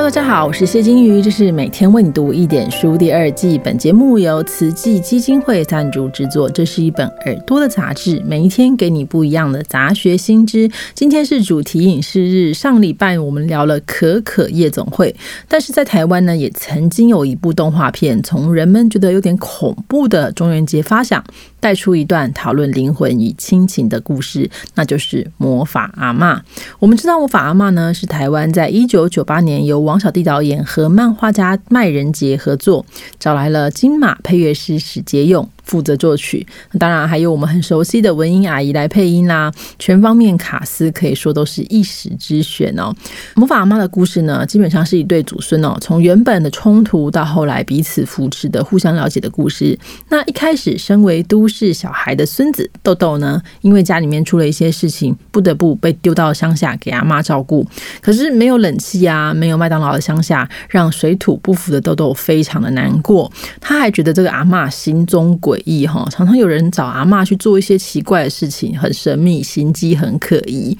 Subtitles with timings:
[0.00, 3.60] Hello，大家好，我是谢金鱼，这是每天为你读一点书第二季。
[3.62, 6.48] 本节目由慈济基金会赞助制作。
[6.48, 10.70] 这是一本耳朵的杂志，每一天给你不一样的杂学新知。
[10.94, 15.14] 今天是主题影视日，上礼拜我们聊了可可夜总会，
[15.46, 21.22] 但是在台湾呢，也曾经有一部动画片，从人们觉得有点恐怖的中元节发想。
[21.60, 26.38] 带出一段讨论灵魂与亲情的故事，那就是《魔法阿妈》。
[26.78, 32.84] 我们知道，《魔法阿妈》呢是台湾在一九九八年由王小弟导演和漫画家麦仁杰合作，
[33.18, 35.48] 找来了金马配乐师史杰勇。
[35.70, 36.44] 负责作曲，
[36.80, 39.52] 当然还有我们很熟悉的文英阿姨来配音啦。
[39.78, 42.92] 全方面卡司可以说都是一时之选哦。
[43.36, 49.78] 魔法阿妈的故事呢，基本上是一对祖孙哦，从原本的冲突到后来彼此扶持的互相了解的故事。
[50.08, 57.64] 那一开始，身为都市小孩的孙子豆豆呢，因为家里面出了一些事情，不得不被丢到乡下给阿妈照顾。
[58.00, 63.30] 可是没有冷气啊，没有麦当劳的乡下，让水土不服的豆豆非常的难过。
[63.60, 65.59] 他还觉得这个阿妈心中鬼。
[65.64, 70.76] 异哈，常常有人找阿妈去做一些奇怪的事情，很神秘，心机很可疑。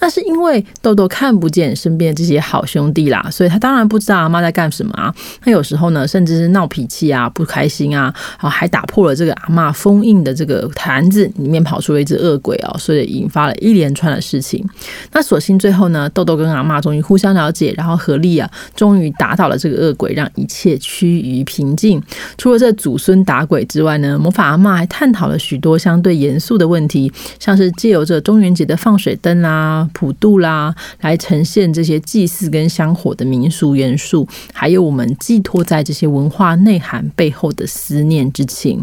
[0.00, 5.14] 那是因为豆豆看不见身边这些好兄弟啦，所以他当然不知道阿妈在干什么啊。
[5.44, 14.64] 那有时候呢，甚至是闹脾气啊，不开心啊，然后还打破了这个阿妈封印的这个坛子，里面跑出了一只恶鬼哦，所以引发了一连串的事情。
[15.12, 22.02] 那所幸最后呢，豆豆跟阿妈终于互相了解，然后合力啊，终于打倒了这个恶鬼，让一切趋于平静。
[22.36, 24.18] 除了这祖孙打鬼之外呢？
[24.24, 38.82] 魔法阿妈还探讨了许多相对严肃的问题，像是借由着中元节的放水灯啦、普渡啦，来呈现这些祭祀跟香火的民俗元素，还有我们寄托在这些文化内涵背后的思念之情。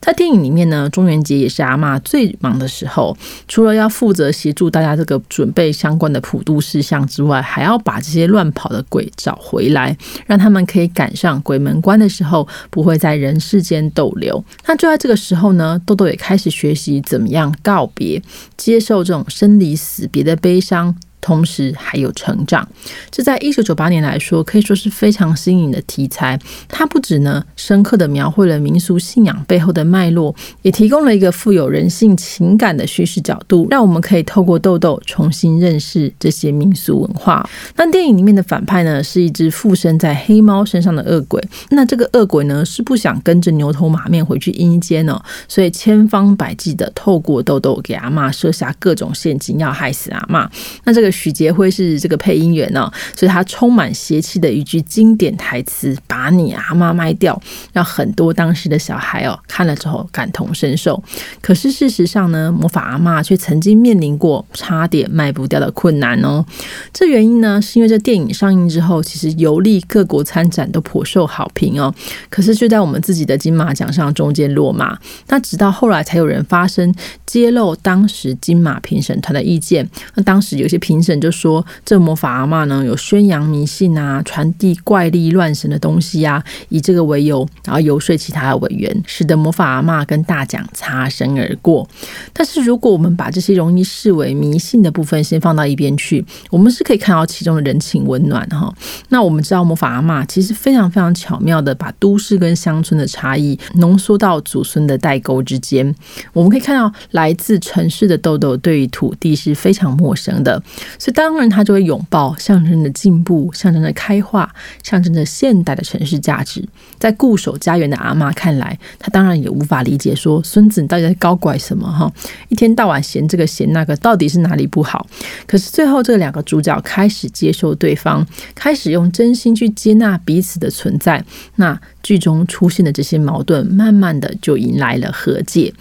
[0.00, 3.14] 在电影里面呢，中元节也是阿妈最忙的时候，
[3.46, 14.42] 除了要负责协助大家这个准备相关的普渡事项之外，还要把这些乱跑的鬼找回来，让他们可以赶上鬼门关的时候，不会在人世间逗留。
[14.68, 18.22] 那就在这个时候呢，豆豆也开始学习怎么样告别、
[18.54, 20.94] 接受这种生离死别的悲伤。
[21.28, 22.66] 同时还有成长，
[23.10, 26.40] 这在一九九八年来说可以说是非常新颖的题材。
[26.70, 37.46] 它不止呢深刻的描绘了民俗信仰背后的脉络，也提供了一个富有人性情感的叙事角度，让我们可以透过豆豆重新认识这些民俗文化。
[37.76, 41.46] 那电影里面的反派呢是一只附身在黑猫身上的恶鬼。
[41.68, 50.50] 那这个恶鬼呢是不想跟着牛头马面回去阴间哦，所以千方百计的透过豆豆给阿妈设下各种陷阱，要害死阿妈。
[50.84, 51.12] 那这个。
[51.18, 57.40] 许杰辉是这个配音员呢，所以他充满邪气的一句经典台词：“把把你阿妈卖掉”，
[57.72, 61.02] 让很多当时的小孩哦看了之后感同身受。
[61.40, 66.44] 可是事实上呢，魔法阿妈却曾经面临过差点卖不掉的困难哦。
[66.92, 71.94] 这原因呢，是因为这电影上映之后，其实游历各国参展都颇受好评哦。
[72.28, 74.98] 可是却在我们自己的金马奖上中间落马。
[75.28, 76.92] 那直到后来才有人发声
[77.24, 79.88] 揭露当时金马评审团的意见。
[80.14, 80.88] 那当时有些评。
[80.88, 91.88] 评审就说，这魔法阿妈呢有宣扬迷信啊、传递怪力乱神的东西呀，以这个为由，然后游说其他的委员，使得魔法阿妈跟大奖擦身而过。
[92.32, 98.72] 但是，如果我们把这些容易视为迷信的部分先放到一边去，我们是可以看到其中的人情温暖哈。
[99.08, 105.94] 那我们知道，魔法阿妈其实非常非常巧妙的把都市跟乡村的差异浓缩到祖孙的代沟之间。
[106.32, 110.62] 我们可以看到，来自城市的豆豆对于土地是非常陌生的。
[110.98, 114.52] 所以当然，他就会拥抱象征着进步、象征着开化、
[114.82, 116.66] 象征着现代的城市是价值。
[116.98, 122.10] 在固守家园的阿妈看来，他当然也无法理解说孙子你到底在高拐什么哈？
[122.48, 125.06] 一天到晚嫌这个嫌那个，到底是哪里不好？
[125.46, 131.22] 可是最后，这两个主角开始接受对方，开始用真心去接纳彼此的存在。
[131.56, 135.72] 那剧中出现的这些矛盾，慢慢的就迎来了和解。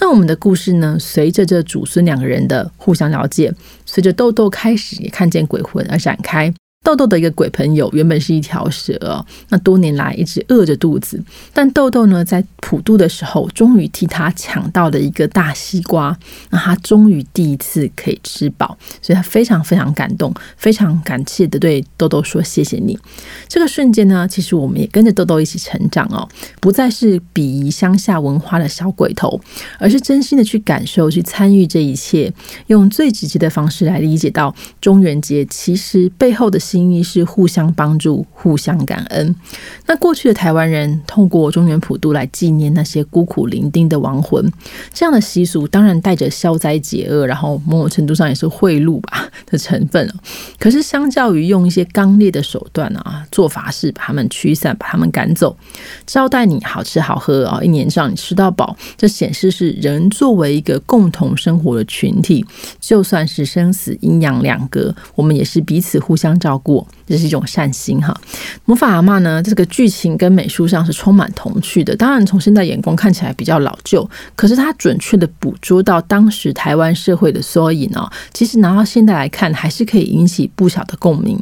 [0.00, 3.52] 那我们的故事呢，随着这祖孙两个人的互相了解，
[3.84, 6.52] 随着豆豆开始也看见鬼魂而展开。
[6.84, 11.18] 豆豆的一个鬼朋友原本是一条蛇，那多年来一直饿着肚子。
[11.54, 16.14] 但豆豆呢，在普渡的时候，终于替他抢到了一个大西瓜，
[16.50, 22.98] 那他终于第一次可以吃饱，所以他非常非常感动，非常感谢的对豆豆说：“谢谢你。”
[23.48, 26.28] 这个瞬间呢，其实我们也跟着豆豆一起成长哦，
[26.60, 29.40] 不再是鄙夷乡下文化的小鬼头，
[29.78, 32.30] 而是真心的去感受、去参与这一切，
[32.66, 36.60] 用最直接的方式来理解到中元节其实背后的。
[36.74, 39.34] 心意是互相帮助、互相感恩。
[39.86, 44.50] 那过去的台湾人透过中原普渡来纪念那些孤苦伶仃的亡魂，
[44.92, 50.12] 这样的习俗当然带着消灾解厄，然后某种程度上也是贿赂吧 的成分。
[50.58, 55.56] 可是相较于用一些刚烈的手段啊，做法是把他们驱散、把他们赶走，
[56.04, 62.44] 招待你好吃好喝啊，一年让你吃到饱，这显示是人作为一个共同生活的群体，
[62.80, 66.63] 就算是生死阴阳两隔，我们也是彼此互相照顾。
[66.64, 68.18] 过这是一种善心哈，
[68.64, 69.40] 魔法阿妈呢？
[69.42, 71.94] 这个剧情跟美术上是充满童趣的。
[71.94, 78.10] 当然，从现在眼光看起来比较老旧，可是它准确的捕捉到当时台湾社会的缩影哦。
[78.32, 81.38] 其实拿到现在来看，还是可以引起不小的共鸣。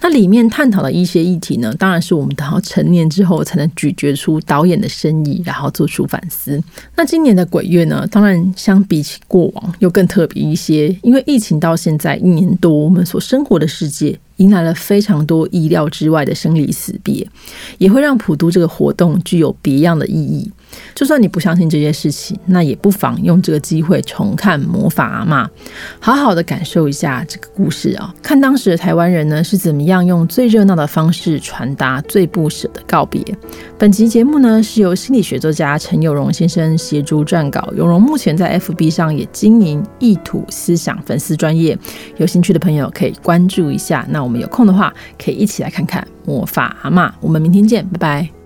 [0.00, 6.58] 那里面探讨的一些议题呢，当然是我们等到成年之后才能咀嚼出导演的深意，然后做出反思。
[6.96, 14.18] 那今年的鬼月呢，当然相比起过往又更特别一些，因为疫情到现在一年多，我们所生活的世界。
[14.42, 17.26] 迎来了非常多意料之外的生离死别，
[17.78, 20.50] 也会让普渡这个活动具有别样的意义。
[20.94, 25.46] 就算你不相信这些事情，那也不妨用这个机会重看《魔法阿妈》，
[26.00, 28.14] 好好的感受一下这个故事啊！
[28.22, 33.22] 看当时的台湾人呢是怎么样用最热闹的方式传达最不舍的告别。
[33.78, 41.76] 本集节目呢是由心理学作家陈友荣先生协助撰稿，友荣目前在 FB 上也经营意图思想粉丝专业，
[42.16, 44.06] 有兴趣的朋友可以关注一下。
[44.10, 44.92] 那我们有空的话，
[45.22, 47.08] 可以一起来看看《魔法阿妈》。
[47.20, 48.41] 我们明天见，拜拜。